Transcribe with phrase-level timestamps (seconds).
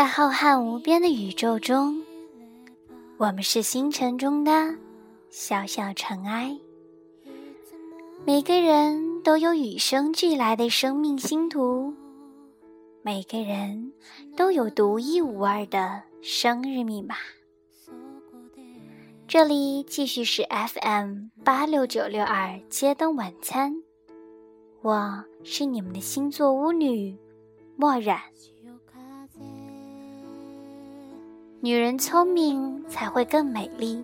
[0.00, 2.02] 在浩瀚无边的宇宙中，
[3.18, 4.74] 我们是星辰中的
[5.28, 6.58] 小小尘埃。
[8.24, 11.92] 每个人都有与生俱来的生命星图，
[13.02, 13.92] 每个人
[14.34, 17.16] 都有独一无二的生日密码。
[19.28, 23.74] 这里继续是 FM 八六九六二街灯晚餐，
[24.80, 27.18] 我是你们的星座巫女
[27.76, 28.18] 墨染。
[31.62, 34.02] 女人聪明才会更美丽。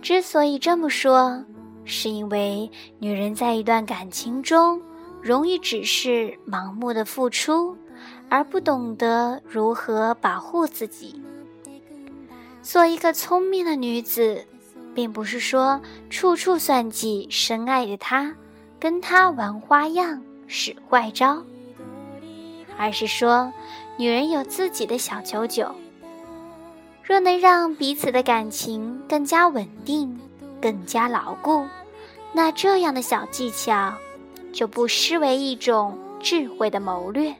[0.00, 1.44] 之所以这么说，
[1.84, 2.70] 是因为
[3.00, 4.80] 女人在一段感情中
[5.20, 7.76] 容易只是盲目的付出，
[8.28, 11.20] 而不懂得如何保护自己。
[12.62, 14.46] 做一个聪明的女子，
[14.94, 18.32] 并不是说处处算计深爱的他，
[18.78, 21.42] 跟他玩花样、使坏招，
[22.78, 23.52] 而是说
[23.98, 25.74] 女人有自己的小九九。
[27.10, 30.20] 若能让彼此的感情更加稳定、
[30.62, 31.66] 更加牢固，
[32.32, 33.92] 那这样的小技巧
[34.52, 37.34] 就不失为一种智慧的谋略。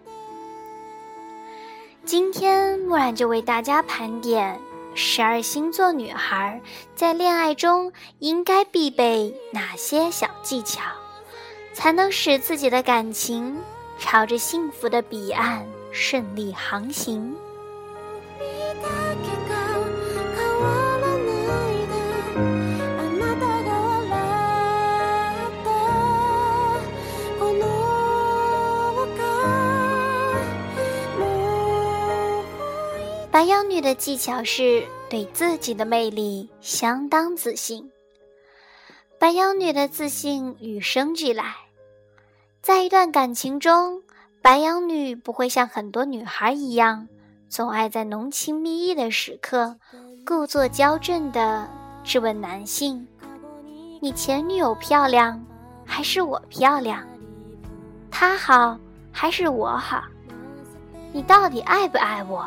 [2.04, 4.58] 今天木兰就为大家盘点。
[4.96, 6.60] 十二星座女孩
[6.96, 10.82] 在恋爱中应该必备哪些小技巧，
[11.72, 13.56] 才能使自己的感情
[14.00, 17.36] 朝着幸福的彼岸顺利航行？
[33.40, 37.90] 白羊女的技巧是对自己的魅力相当自信。
[39.18, 41.54] 白羊女的自信与生俱来，
[42.60, 44.02] 在一段感情中，
[44.42, 47.08] 白羊女不会像很多女孩一样，
[47.48, 49.74] 总爱在浓情蜜意的时刻，
[50.26, 51.66] 故作娇嗔的
[52.04, 53.08] 质问男性
[54.02, 55.42] ：“你前女友漂亮，
[55.86, 57.02] 还是我漂亮？
[58.10, 58.78] 她好，
[59.10, 60.04] 还是我好？
[61.10, 62.46] 你到底爱不爱我？”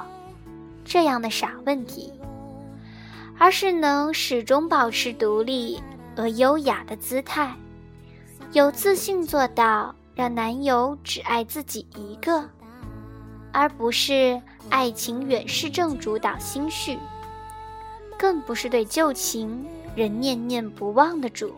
[0.86, 2.12] 这样的傻问题，
[3.38, 5.82] 而是能始终保持独立
[6.16, 7.56] 而优雅的姿态，
[8.52, 12.48] 有自信做到让男友只爱自己一个，
[13.52, 16.98] 而不是爱情远视症主导心绪，
[18.18, 19.66] 更不是对旧情
[19.96, 21.54] 仍念念不忘的主。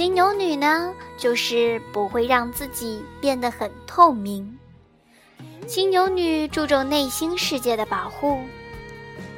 [0.00, 4.58] 金牛女呢，就是不会让自己变得很透明。
[5.66, 8.40] 金牛女注重内心世界的保护，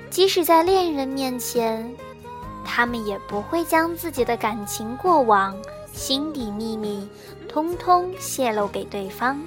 [0.08, 1.92] 即使在恋人面前，
[2.64, 5.60] 他们也不会将自己的感情过往、
[5.92, 7.08] 心底秘密
[7.48, 9.42] 通通泄露给对方。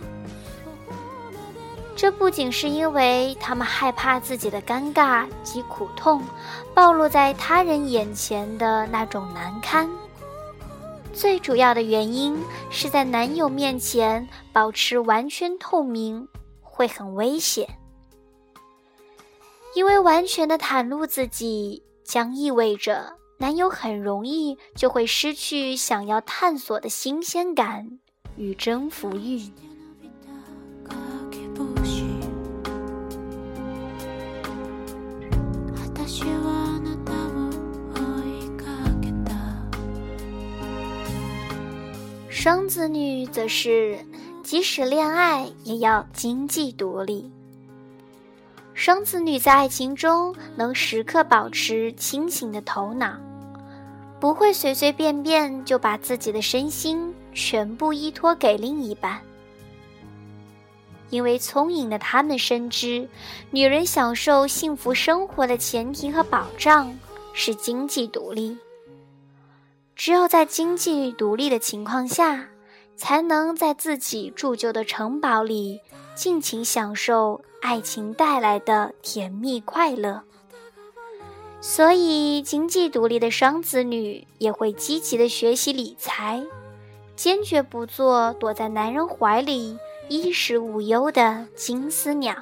[1.95, 6.21] 这不仅是因为他们害怕自己的尴尬及苦痛
[6.73, 9.89] 暴露在他人眼前的那种难堪。
[11.15, 12.37] 最主要的原因
[12.69, 16.27] 是在男友面前保持完全透明
[16.61, 17.79] 会很危险，
[19.73, 27.99] 因为完全的袒露自己将意味着男友很容易就会失去想要探索的新鲜感
[28.35, 29.49] 与征服欲。
[42.45, 43.97] 双子女则是，
[44.43, 47.27] 即使恋爱也要经济独立。
[48.75, 53.17] 双子女在爱情中能时刻保持清醒的头脑，
[54.19, 59.19] 不会随随便便就把自己的身心全部依托给另一半。
[61.09, 63.09] 因为聪颖的他们深知，
[63.49, 66.95] 女人享受幸福生活的前提和保障
[67.33, 68.55] 是经济独立。
[69.95, 72.49] 只有在经济独立的情况下，
[72.95, 75.79] 才能在自己铸就的城堡里
[76.15, 80.21] 尽情享受爱情带来的甜蜜快乐。
[81.61, 86.43] 所以，经济独立的双子女也会积极的学习理财，
[87.15, 89.77] 坚决不做躲在男人怀里
[90.09, 92.35] 衣食无忧的金丝鸟。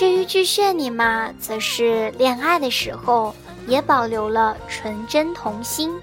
[0.00, 3.34] 至于巨蟹女嘛，则是恋爱的时候
[3.66, 5.94] 也保留了纯真童心，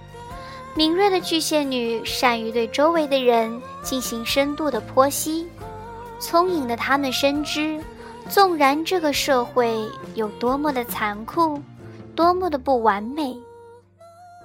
[0.76, 5.50] 敏锐的巨蟹女善于对周围的人进行深度的剖析，
[6.20, 7.84] 聪颖的她们深知，
[8.30, 11.60] 纵然这个社会有多么的残酷，
[12.16, 13.36] 多么的不完美，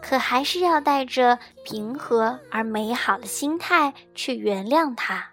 [0.00, 5.26] 可还是要带着平和而美好的心态去原谅它。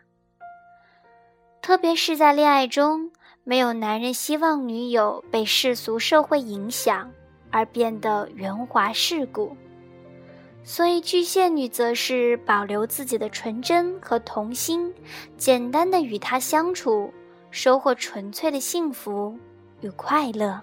[1.62, 3.12] 特别是在恋爱中，
[3.50, 7.12] 没有男人希望女友被世俗社会影响
[7.50, 9.57] 而变得圆滑世故，
[10.63, 14.94] 所以巨蟹女则是保留自己的纯真和童心，
[15.36, 17.12] 简单的与他相处，
[17.50, 19.36] 收获纯粹的幸福
[19.81, 20.62] 与快乐。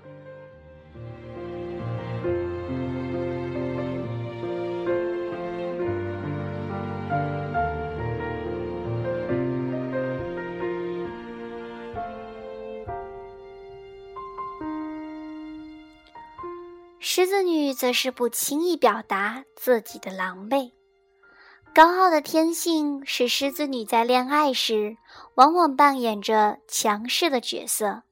[17.09, 20.73] 狮子女则是不轻易表达自己的狼狈，
[21.73, 24.97] 高傲的天性使狮子女在恋爱时
[25.37, 28.03] 往往扮演着强势的角色。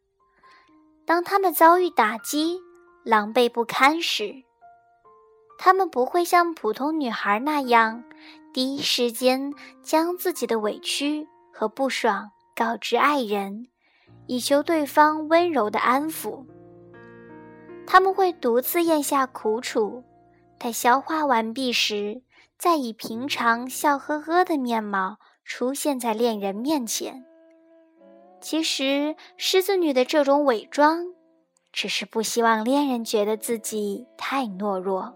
[1.05, 2.61] 当他们遭遇打击、
[3.03, 4.45] 狼狈不堪时，
[5.59, 8.05] 他们不会像普通女孩那样
[8.53, 9.53] 第一时间
[9.83, 13.67] 将自己的委屈和不爽告知爱人，
[14.29, 16.47] 以求对方温柔的安抚。
[17.87, 20.03] 他们会独自咽下苦楚，
[20.59, 22.23] 待消化完毕时，
[22.59, 27.25] 再以平常笑呵呵的面貌出现在恋人面前。
[28.41, 31.15] 其实，狮子女的这种伪装，
[31.73, 35.15] 只是不希望恋人觉得自己太懦弱。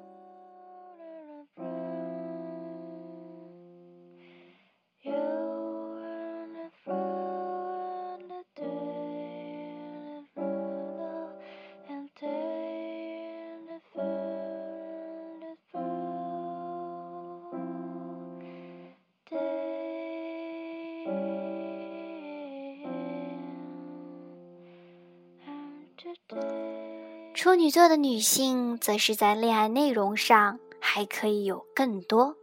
[27.39, 32.35] 处女座的女性则是在恋爱内容上还可以有更多。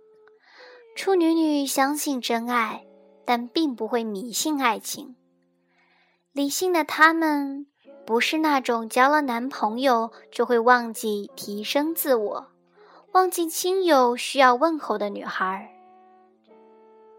[0.95, 2.85] 处女女相信真爱，
[3.25, 5.17] 但并不会迷信爱情。
[6.31, 7.67] 理性的她们
[8.05, 12.47] 不是那种交了男朋友就会忘记提升自我、
[13.11, 15.75] 忘记亲友需要问候的女孩。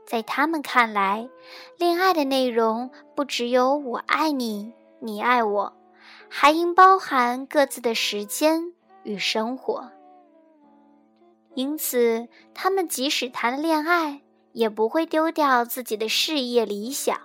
[0.07, 1.29] 在她们看来，
[1.77, 5.76] 恋爱的内容不只有“我爱你，你爱我”。
[6.39, 8.75] 还应包含各自的时间
[9.05, 9.91] 与生活，
[11.55, 14.21] 因此，他们即使谈了恋爱，
[14.53, 17.19] 也不会丢掉自己的事业理想，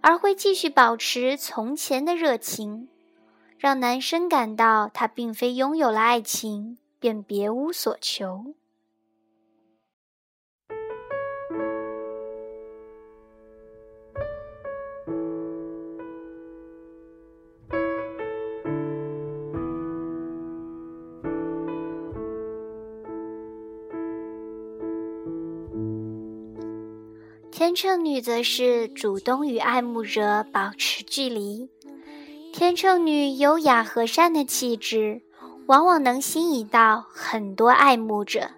[0.00, 2.88] 而会继续保持从前的热情，
[3.58, 8.56] 让男生感到他并非拥有了爱情便别无所求。
[27.58, 31.70] 天秤女则是主动与爱慕者保持距离。
[32.52, 35.22] 天秤女优雅和善的气质，
[35.64, 38.50] 往往能吸引到很多爱慕者，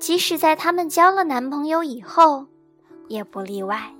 [0.00, 2.46] 即使在他们交了男朋友以后，
[3.06, 3.94] 也不例外。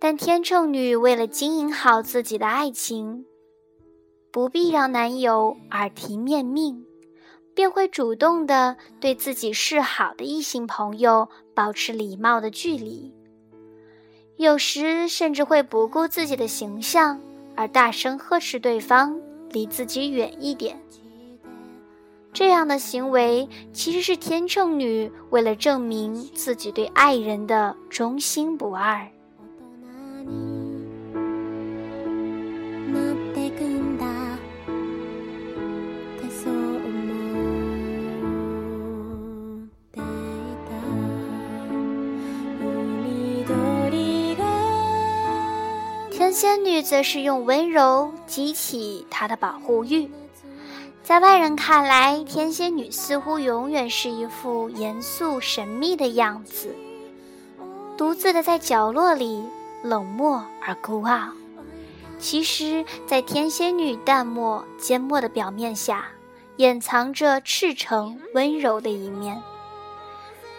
[0.00, 3.24] 但天秤女为了经营好自己的爱情，
[4.32, 6.84] 不必让男友耳提面命。
[7.54, 13.14] 便会主动的对自己示好的异性朋友保持礼貌的距离，
[14.36, 17.20] 有时甚至会不顾自己的形象
[17.56, 19.20] 而大声呵斥对方
[19.50, 20.76] 离自己远一点。
[22.32, 29.08] 这样的行为其实是天秤女为了证明自己对爱人的忠心不二。
[46.44, 50.10] 仙女则是用温柔激起她的保护欲，
[51.02, 56.76] 在外人看来，天仙女似乎永远是一副严肃神秘的样子，
[57.96, 59.42] 独自的在角落里
[59.82, 61.28] 冷漠而孤傲。
[62.18, 66.08] 其实，在天仙女淡漠缄默的表面下，
[66.56, 69.42] 掩藏着赤诚温柔的一面。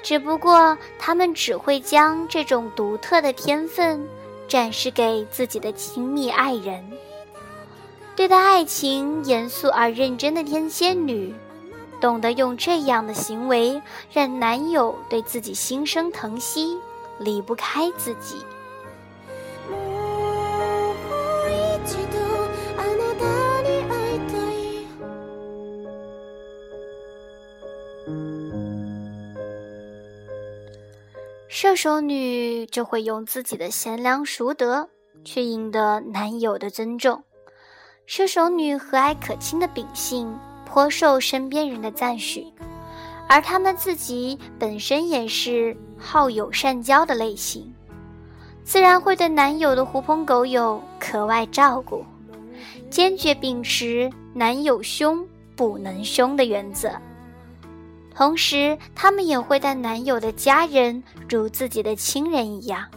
[0.01, 4.03] 只不过，他们只会将这种独特的天分。
[4.47, 6.83] 展示给自己的亲密爱人。
[8.15, 11.35] 对待爱情严肃而认真的天仙女，
[11.99, 16.77] 懂得用这样的行为让男友对自己心生疼惜，
[17.19, 18.37] 离不开自己。
[31.57, 34.89] 射手女就会用自己的贤良淑德
[35.23, 37.23] 去赢得男友的尊重。
[38.05, 42.45] 射手女和蔼可亲的秉性颇受身边人的赞许，
[43.29, 47.73] 而她们自己本身也是好友善交的类型，
[48.65, 52.03] 自然会对男友的狐朋狗友格外照顾，
[52.89, 56.91] 坚决秉持“男友凶不能凶”的原则。
[58.15, 62.87] 同时，他们也会待男友的家人如自己的亲人一样。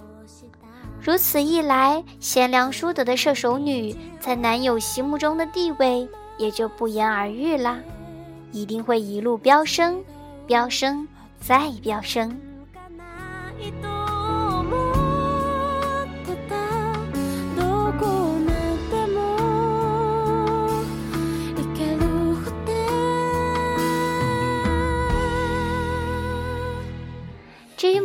[1.01, 6.09] 如此一来，贤良淑德的射手女在男友心目中的地位
[6.39, 7.79] 也就不言而喻啦，
[8.53, 10.05] 一定会一路飙升，
[10.47, 11.09] 飙升
[11.41, 12.39] 再飙升。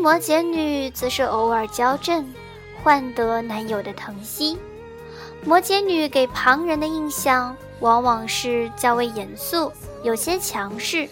[0.03, 2.25] 摩羯女，则是偶尔娇嗔，
[2.83, 4.57] 换得男友的疼惜。
[5.45, 9.71] 摩羯女给旁人的印象往往是较为严肃，
[10.03, 11.07] 有些强势。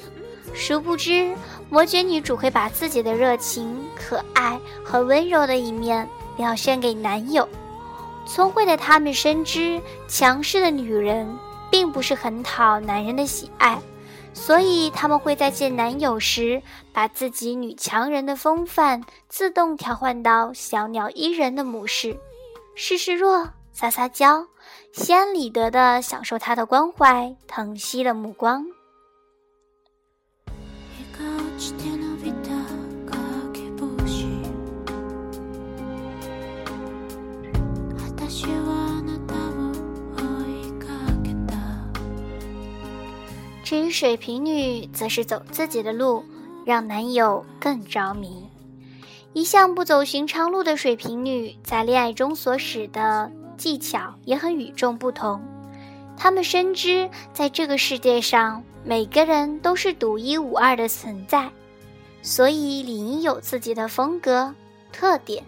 [0.53, 1.33] 殊不知，
[1.69, 6.05] 摩羯女只会把自己的热情、可爱和温柔的一面
[6.35, 7.47] 表现给男友。
[8.27, 11.33] 聪慧的她们深知，强势的女人
[11.71, 13.81] 并不是很讨男人的喜爱。
[14.33, 16.61] 所以，他们会在见男友时，
[16.91, 22.17] 把自己女强人的风范自动调换到小鸟依人的模式，
[22.75, 24.47] 示示弱，撒撒娇，
[24.93, 28.65] 心安理得的享受他的关怀、疼惜的目光。
[43.71, 46.25] 至于水瓶女，则是走自己的路，
[46.65, 48.45] 让男友更着迷。
[49.31, 55.41] 一向不走寻常路的水瓶女，在恋爱中所使的技巧也很与众不同。
[56.17, 61.49] 她们深知，在这个世界上，每个人都是独一无二的存在，
[62.21, 64.53] 所以理应有自己的风格
[64.91, 65.41] 特点。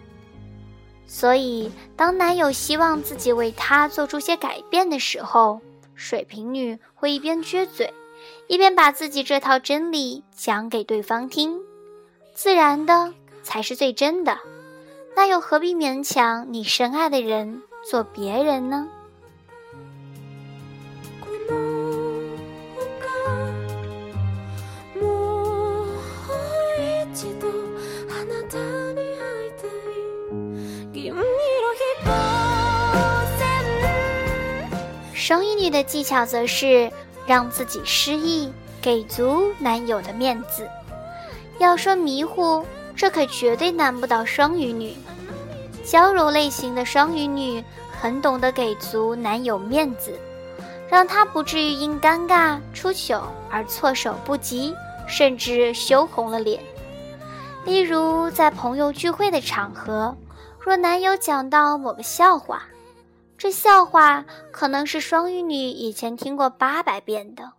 [1.06, 5.60] 所以，当男友希望自己为他做出些改变的时候，
[5.94, 7.92] 水瓶女会一边撅嘴。
[8.46, 11.58] 一边把自己这套真理讲给对方听，
[12.34, 13.12] 自然的
[13.42, 14.38] 才是最真的，
[15.16, 18.88] 那又何必勉强你深爱的人做别人呢？
[35.14, 36.92] 双鱼女的技巧则是。
[37.26, 40.68] 让自己失意，给足男友的面子。
[41.58, 42.64] 要说迷糊，
[42.96, 44.94] 这可绝对难不倒双鱼女。
[45.84, 47.62] 娇柔类型的双鱼女
[48.00, 50.18] 很懂得给足男友面子，
[50.88, 54.74] 让他不至于因尴尬出糗而措手不及，
[55.06, 56.60] 甚至羞红了脸。
[57.64, 60.16] 例如在朋友聚会的场合，
[60.58, 62.62] 若男友讲到某个笑话。
[63.44, 67.52] 这笑话可能是双鱼女以前听过八百遍的，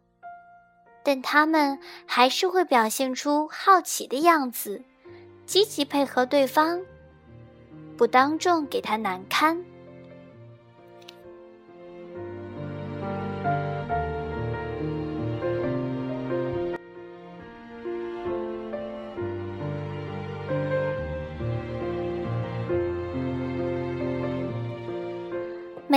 [1.04, 1.78] 但他们
[2.08, 4.82] 还是会表现出好奇的样子，
[5.46, 6.82] 积极配合对方，
[7.96, 9.64] 不当众给他难堪。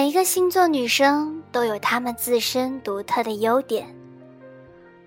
[0.08, 3.94] 每一个星座女生都有她们自身独特的优点。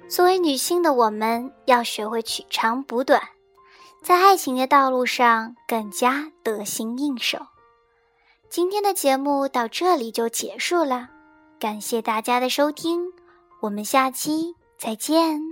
[0.08, 3.20] 作为女性的我们，要学会取长补短，
[4.04, 7.40] 在爱情的道路上更加得心应手。
[8.48, 11.10] 今天的节目到这里就结束了，
[11.60, 13.08] 感谢大家的收听，
[13.60, 15.51] 我们下期再见。